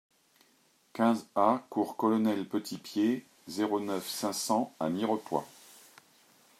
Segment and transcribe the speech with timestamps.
[0.93, 5.45] quinze A cours Colonel Petitpied, zéro neuf, cinq cents à Mirepoix